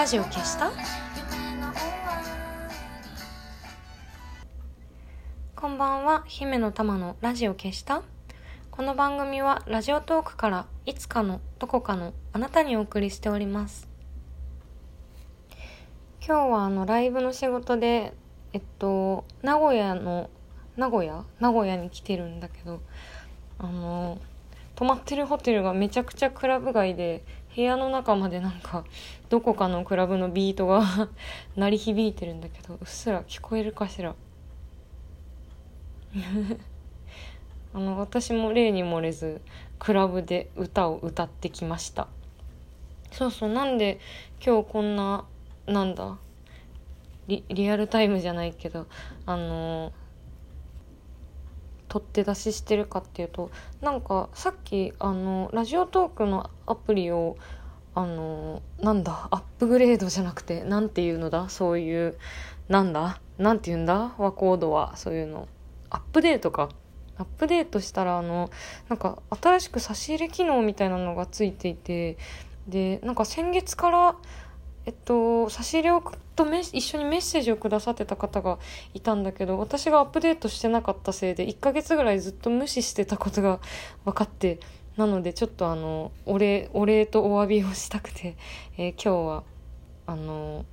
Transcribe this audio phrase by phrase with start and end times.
[0.00, 0.72] ラジオ消した？
[5.54, 8.00] こんばんは姫の玉のラジオ消した？
[8.70, 13.90] この番組はラジオトークからいつかのどこかのあなたにお送りしております。
[16.26, 18.14] 今日はあのライブの仕事で
[18.54, 20.30] えっと名古屋の
[20.78, 21.24] 名古屋？
[21.40, 22.80] 名古屋に来てるんだけど
[23.58, 24.16] あの
[24.76, 27.22] 泊まってるホテルがめちゃくちゃクラブ街で
[27.60, 28.84] 部屋の中までなんか
[29.28, 30.82] どこかのクラブのビートが
[31.56, 34.14] 鳴り響いてるんだけどうっすら聞こえるかしら。
[37.72, 39.42] あの私も例に漏れず
[39.78, 42.08] クラブで歌を歌ってきました。
[43.12, 44.00] そうそうなんで
[44.44, 45.26] 今日こんな
[45.66, 46.16] なんだ
[47.28, 48.86] リリアルタイムじゃないけど
[49.26, 49.92] あの
[51.90, 53.50] 取って出ししてるかっていうと
[53.82, 57.36] なんかさっきあのラジオトークのアプリを
[57.94, 61.48] あのなんだアップグレードじゃなくて何て言うのだ？
[61.48, 62.16] そういう
[62.68, 63.20] なんだ？
[63.36, 64.14] なんて言うんだ？
[64.16, 65.48] ワコードはそういうの。
[65.90, 66.68] アップデートか。
[67.18, 68.48] アップデートしたらあの
[68.88, 72.16] なんか新しく差し入れ機能みたいなのがついていて
[72.66, 74.16] でなんか先月から
[74.86, 76.02] えっと、差し入れを
[76.36, 78.58] と一緒にメッセージをくださってた方が
[78.94, 83.60] いたんだけど私がアップデートしてなかったせいで1ヶ月ぐらいずっと無視してたことが
[84.04, 84.58] 分かって
[84.96, 88.36] なのでちょっとあのお礼お礼とお詫びをしたくて、
[88.78, 89.44] えー、今日は
[90.06, 90.64] あの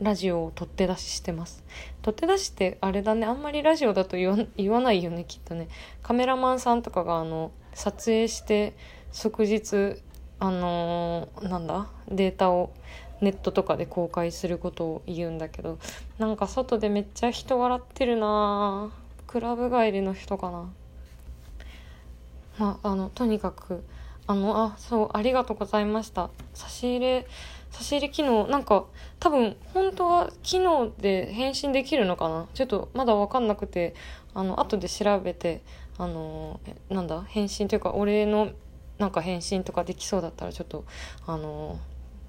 [0.00, 1.64] ラジオを取って出ししてます。
[2.02, 5.68] 取って出しってあれだねあんまりラジオだと言わ言わないよねきっとね。
[6.02, 8.74] カメラマンさんとかがあの撮影して
[9.10, 10.00] 即日
[10.38, 12.72] あのー、なんだデータを
[13.20, 15.78] ネットとかで公開することを言うんだけど
[16.18, 18.90] なんか外でめっちゃ人笑ってるな
[19.26, 20.70] クラブ帰りの人かな。
[22.58, 23.84] まああのとにかく
[24.26, 26.30] あのあそうありがとうございました。
[26.54, 27.26] 差し入れ
[27.70, 28.86] 差し入れ機能なんか
[29.20, 32.46] 多分本当は機能で返信できるのかな。
[32.54, 33.94] ちょっとまだ分かんなくて
[34.34, 35.62] あの後で調べて
[35.98, 38.50] あのなんだ返信というかお礼の
[38.98, 40.84] なんか返信とかできそうだったらちょっと
[41.26, 41.78] あの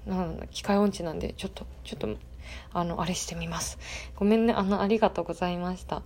[0.06, 2.08] なんだ機械音痴なんでちょっとちょっと
[2.72, 3.78] あのあれしてみます。
[4.16, 6.02] ごめんねあのありがとうございました。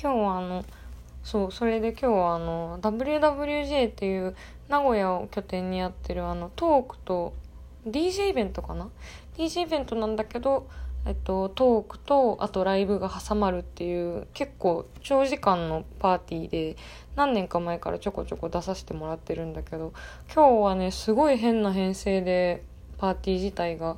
[0.00, 0.64] 今日はあの
[1.24, 4.36] そうそれで今日はあの WWJ っていう
[4.68, 7.34] 名古屋を拠点にやってるあのトークと
[7.86, 8.88] DJ イベントかな
[9.36, 10.68] ？DJ イベントなんだけど
[11.06, 16.76] えっと、トークとあとライブが挟まるっていう結構長時間のパーティーで
[17.18, 19.92] 何年か前からちょこちょこ出させてもらってるんだけど
[20.32, 22.62] 今日はねすごい変な編成で
[22.96, 23.96] パーティー自体が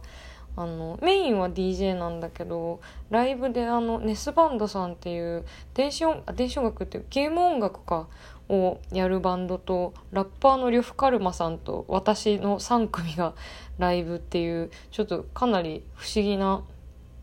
[0.56, 2.80] あのメインは DJ なんだけど
[3.10, 5.44] ライブであのネスバンドさんっていう
[5.74, 8.08] 電子音電子音楽っていうゲーム音楽か
[8.48, 13.34] をやるバンドとラッパーの呂布カルマさんと私の3組が
[13.78, 16.64] ライブっていうちょっとかなり不思議な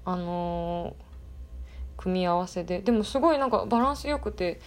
[0.06, 4.62] あのー、組み合わせででもすごいなんかバランス良くて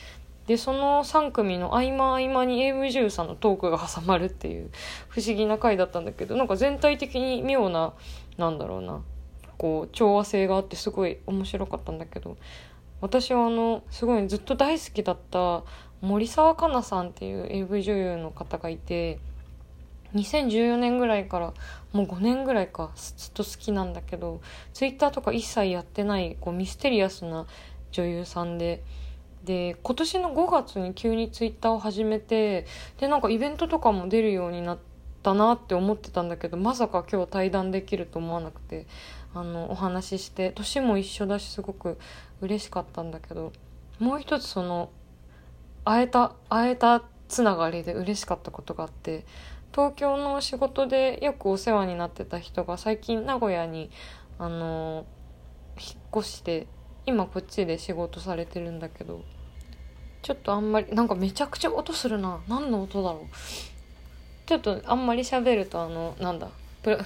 [0.51, 4.73] でその3組の合間合間に AV 女優さんのトークが挟まるっていう
[5.09, 7.93] 不思議な回だったんだけどなんか全体的に妙な
[8.37, 9.01] なんだろうな
[9.59, 12.37] こう調和性があってすごい面白かったんだけど
[13.01, 15.63] 私はあのすごいずっと大好きだった
[16.01, 19.21] 森沢香菜さんっていう AV 女優の方がいて
[20.17, 21.55] 2014年ぐらいから
[21.93, 24.41] もう5年ぐらいかずっと好きなんだけど
[24.73, 27.47] ツイッターとか一切やってないこうミステリアスな
[27.93, 28.83] 女優さんで
[29.45, 32.67] で今年の5月に急にツイッターを始めて
[32.99, 34.79] でなんかイベントとかも出るようになっ
[35.23, 38.87] たなって思ってたんだけどまさか今日対談できると思わなくて
[39.35, 41.99] あのお話しして年も一緒だしすごく
[42.41, 43.53] 嬉しかったんだけど
[43.99, 44.91] もう一つその
[45.85, 49.25] 会えた会えたつながりで嬉しかったことがあって
[49.73, 53.91] 東京の仕事でよくお世話になってた人が最近名古屋に
[54.39, 55.07] あの
[55.79, 56.67] 引っ越して
[57.11, 59.21] 今こっちで仕事されてるんだけど
[60.23, 62.41] ちょっとあんまりなんかめちゃくちゃ音するな。
[62.47, 63.37] 何の音だろう。
[64.47, 66.49] ちょっとあんまり喋るとあのなんだ
[66.83, 66.99] プラ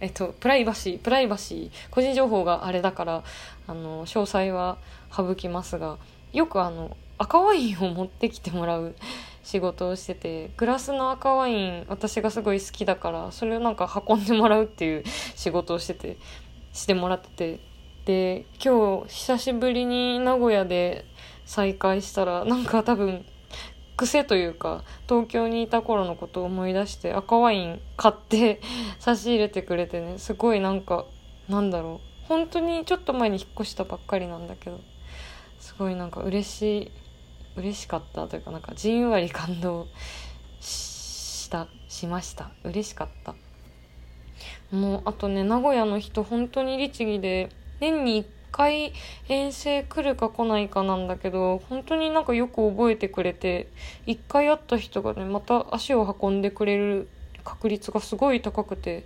[0.00, 3.24] えっと、プライバシープライバシー個人情報があれだから
[3.66, 4.78] あの詳細は
[5.14, 5.98] 省きますが
[6.32, 8.94] よくあの赤ワインを持ってきてもらう
[9.42, 15.04] 仕事をしててグラスの赤ワイン私がすごい好きだからそれをなんか運んでもらうっていう
[15.34, 16.16] 仕事をしてて
[16.72, 17.60] してもらってて
[18.08, 21.04] で今日久しぶりに名古屋で
[21.44, 23.26] 再会したらなんか多分
[23.98, 28.62] 癖というか東京にいた頃のことを思い出して赤ワイン買って
[28.98, 31.04] 差し入れてくれてねすごいなんか
[31.50, 32.26] なんだろう。
[32.28, 34.80] 本当にちょっと前に引っ越したばっかりなんだけど
[35.58, 36.92] すごいなんか嬉しい
[37.56, 39.86] 嬉しかったというかなんかじんわり感動
[40.60, 42.52] したしました。
[42.64, 43.34] 嬉しかった。
[44.70, 48.92] もうあとね名古屋の人本当に律儀で年に1回
[49.28, 53.68] 遠征来るか来ないかなんだけど本当になんかよく覚えてくれて
[54.06, 57.08] 1回会った人がねまた足を運んでくれる
[57.44, 59.04] 確率がすごい高くて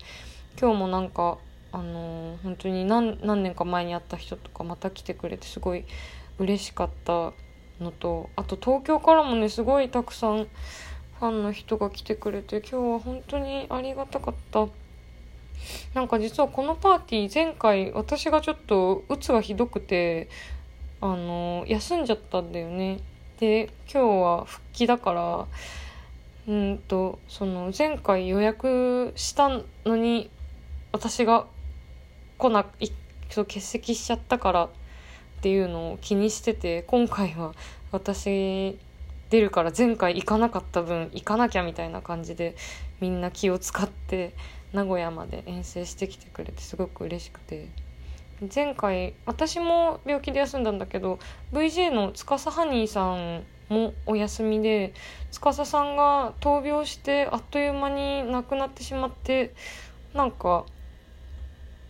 [0.60, 1.38] 今日もなんか
[1.72, 5.84] あのー、本当に何何年か前に会った人とかまた来てくれてすごい
[6.38, 7.32] 嬉しかった
[7.80, 10.46] のとあと東京からもねすごいたくさん
[11.18, 14.81] ファンの人が来てくれて今日は本当にありがたかった。
[15.94, 20.28] なんか実はこのパーティー前回私がちょっとうつがひどくて
[21.00, 23.00] あの休んじゃったんだよね。
[23.38, 25.46] で今日は復帰だから
[26.46, 29.48] うんとその前回予約した
[29.84, 30.30] のに
[30.92, 31.46] 私が
[32.38, 32.90] 来ない
[33.34, 34.68] 欠席しちゃったからっ
[35.42, 37.54] ていうのを気にしてて今回は
[37.90, 38.78] 私
[39.30, 42.54] 出るから前回行かなかった分行かなきゃみたいな感じで
[43.00, 44.34] みんな気を使って
[44.72, 47.68] 名古屋まで遠征してきてくれてすごく嬉しくて。
[48.52, 51.20] 前回私も病気で休んだんだけど
[51.52, 54.94] VJ の司ハニーさんもお休みで
[55.30, 59.54] 司さんが闘病してあっという間に亡くなってしまって
[60.12, 60.66] なんか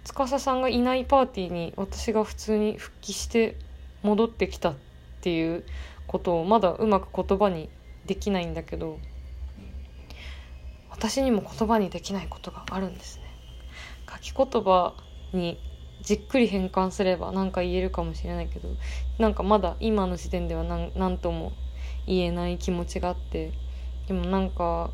[0.04, 3.56] 司さんがいないパーティーに私が普通に復帰して
[4.02, 4.74] 戻ってきたっ
[5.22, 5.64] ていう
[6.06, 7.70] ことをまだうまく言葉に
[8.04, 8.98] できないんだけど。
[11.02, 13.24] 私にも言葉にできないことがあるんですね。
[14.08, 14.94] 書き言葉
[15.32, 15.58] に
[16.00, 18.68] じっくり変換すれば何か言えるかもしれないけど
[19.18, 21.52] なんかまだ今の時点では何とも
[22.06, 23.50] 言えない気持ちがあって
[24.06, 24.90] でもなんか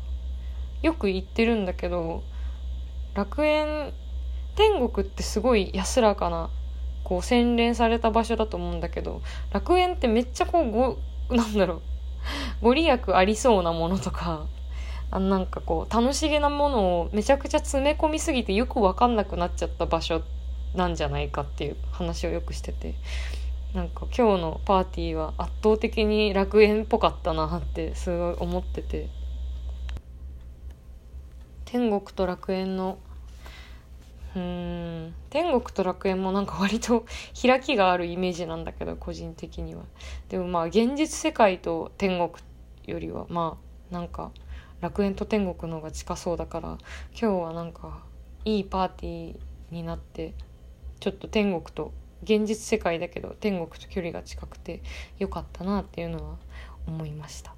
[0.81, 2.23] よく言ってるんだけど
[3.13, 3.93] 楽園
[4.55, 6.49] 天国ってすごい安らかな
[7.03, 9.21] こう洗練された場所だと思うんだけど
[9.53, 10.97] 楽園ってめっちゃこうご
[11.29, 11.81] なんだろう
[12.63, 14.47] ご利益ありそうなものとか
[15.11, 20.21] あなんかこう楽しげなものをめちゃくちゃ詰め込みすぎてよく分かんなくなっちゃった場所
[20.75, 22.95] なんじゃないかっていう話をよくしてて。
[23.73, 29.09] なんか今日のパーティーは圧倒的に楽園っぽかったなってすごい思ってて。
[31.65, 32.97] 天国と楽園の
[34.35, 37.05] うん天国と楽園もなんか割と
[37.39, 39.83] 開きがあるイメージなんだけど個人的には。
[40.29, 42.43] でもまあ現実世界と天国
[42.87, 43.59] よりはま
[43.91, 44.31] あなんか
[44.81, 46.77] 楽園と天国の方が近そうだから
[47.19, 48.03] 今日はなんか
[48.45, 49.37] いいパーティー
[49.71, 50.33] になって
[50.99, 51.93] ちょっと天国と
[52.23, 54.81] 現実世界だけど天国と距離が近くて
[55.17, 56.37] よかったなっていうのは
[56.87, 57.55] 思いました。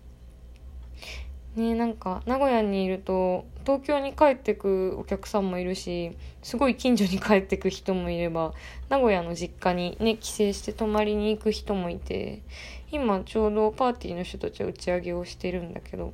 [1.56, 8.54] ねなんか名古屋にいると東京に帰ってくお客さんもいるしすごい近所に帰ってく人もいれば
[8.88, 12.42] 名古屋の実家にね帰省して泊まりに行く人もいて
[12.90, 16.14] 今ちょうどパーティーの人たちは打ち上げをしてるんだけど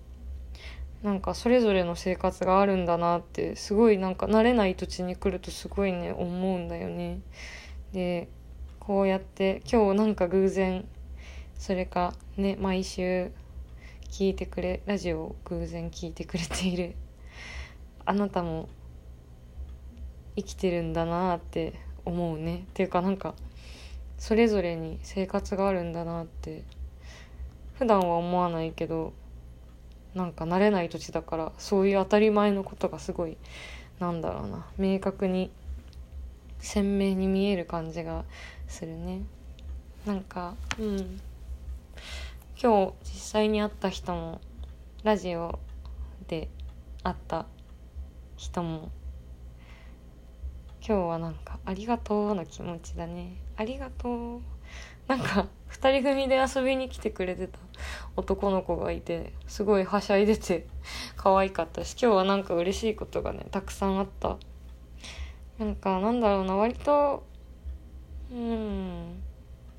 [1.03, 7.19] なんかそれぞれの生活があるんだなってすごいなんか慣れない土地に来るとすごいね思うんだよね。
[7.93, 8.27] で
[8.79, 10.87] こうやって今日なんか偶然
[11.57, 13.31] それかね毎週
[14.09, 16.95] 聞いてくれラジオを偶然聞いてくれている
[18.05, 18.69] あなたも
[20.35, 21.73] 生きてるんだなって
[22.05, 23.35] 思うねっていうかなんか
[24.17, 26.63] それぞれに生活があるんだなって
[27.73, 29.13] 普段は思わないけど
[30.17, 33.37] なんか慣れない土地だからそういう当たり前のことがすごい
[33.99, 35.51] なんだろうな明確に
[36.57, 38.25] 鮮明に見える感じが
[38.67, 39.21] するね。
[40.07, 41.21] なんかうん。
[42.59, 44.41] 今日実際に会った人も
[45.03, 45.59] ラジオ
[46.27, 46.49] で
[47.03, 47.45] 会った
[48.37, 48.89] 人も
[50.81, 53.37] 今日はなんか「ありがとう」の気持ちだね。
[53.55, 54.41] ありがとう。
[55.07, 57.59] なんか2人組で遊びに来てくれてた
[58.15, 60.67] 男の子がいてすごいはしゃいでて
[61.15, 64.37] 可愛かったし今日はなんか嬉しいことがねたくさんあった。
[65.59, 67.23] なんかなんだろうな割と
[68.31, 69.23] うん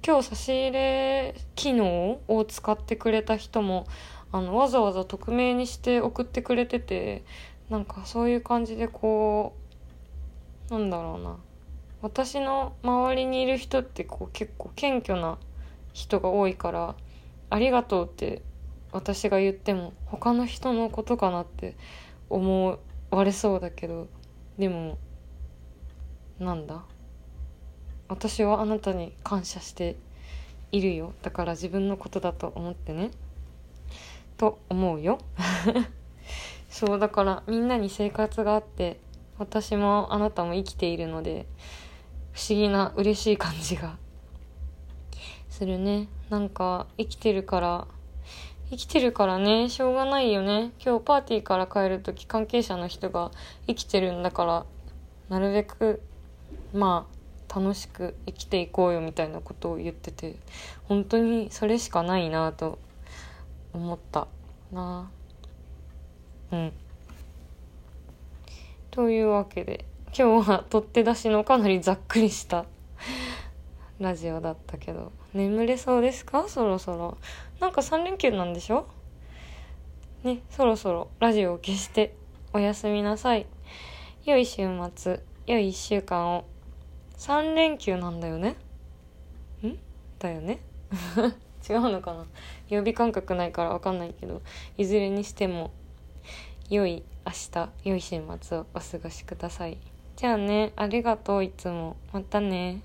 [0.04, 3.87] 今日差し入れ機能を使ってくれた人も
[4.33, 7.25] あのわざわざ匿名にして送ってくれてて
[7.71, 9.54] なんかそういう感じでこ
[10.71, 11.37] うなんだろうな
[12.00, 15.38] 私の周りにいる人ってこう結構謙虚な
[15.93, 16.95] 人が多いから
[17.50, 18.43] 「ありがとう」って
[18.93, 21.76] 私が言っても他の人のことかなって
[22.31, 22.78] 思
[23.11, 24.07] われそうだけど
[24.59, 24.99] でも
[26.38, 26.85] なんだ？
[28.09, 29.97] 私はあなたに感謝して
[30.71, 31.12] いるよ。
[31.23, 33.11] だから自分のことだと思ってね。
[34.37, 35.19] と思うよ。
[36.71, 39.00] そうだからみんなに生活があって
[39.38, 41.47] 私もあなたも生きているので
[42.38, 43.97] 不思議な嬉しい感じが
[45.50, 46.07] するね。
[46.30, 47.88] なんか生きてるから
[48.71, 49.68] 生きてるからね。
[49.68, 50.71] しょうがないよね。
[50.78, 53.33] 今日パーティーから帰る時関係者の人が
[53.66, 54.66] 生きてるんだから
[55.28, 56.00] なるべく
[56.73, 57.09] ま
[57.50, 60.37] あ楽しく生きていこうよみたいなことを言ってて
[60.85, 62.78] 本当にそれしかないなと
[63.73, 64.28] 思った
[64.71, 65.11] な。
[66.52, 66.73] うん。
[68.92, 69.85] というわけで
[70.17, 72.65] 今日は取って出しのかなりざっくりした
[74.00, 75.12] ラジオだったけど。
[75.35, 76.49] 眠れそうですか？
[76.49, 77.19] そろそろ。
[77.61, 78.87] なんか3連休なんでしょ？
[80.25, 82.15] ねそろそろラジオを消して
[82.53, 83.47] おやすみなさい。
[84.25, 86.45] 良い週末良い1週間を。
[87.19, 88.57] 3連休なんだよね？
[89.62, 89.77] ん？
[90.19, 90.61] だよね？
[91.69, 92.25] 違うのかな？
[92.69, 94.41] 曜日感覚ないから分かんないけど。
[94.79, 95.71] いずれにしても
[96.71, 99.77] 良い明日良い週末をお過ごしください。
[100.19, 101.97] じゃあねありがとういつも。
[102.13, 102.81] またね。